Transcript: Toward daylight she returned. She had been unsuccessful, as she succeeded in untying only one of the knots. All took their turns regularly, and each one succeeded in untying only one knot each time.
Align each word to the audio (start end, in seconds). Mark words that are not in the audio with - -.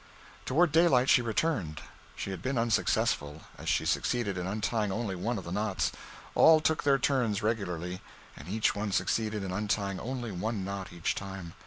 Toward 0.45 0.71
daylight 0.71 1.11
she 1.11 1.21
returned. 1.21 1.79
She 2.15 2.31
had 2.31 2.41
been 2.41 2.57
unsuccessful, 2.57 3.43
as 3.59 3.69
she 3.69 3.85
succeeded 3.85 4.35
in 4.35 4.47
untying 4.47 4.91
only 4.91 5.15
one 5.15 5.37
of 5.37 5.43
the 5.43 5.51
knots. 5.51 5.91
All 6.33 6.59
took 6.59 6.81
their 6.81 6.97
turns 6.97 7.43
regularly, 7.43 8.01
and 8.35 8.47
each 8.49 8.73
one 8.75 8.91
succeeded 8.91 9.43
in 9.43 9.51
untying 9.51 9.99
only 9.99 10.31
one 10.31 10.65
knot 10.65 10.91
each 10.91 11.13
time. 11.13 11.53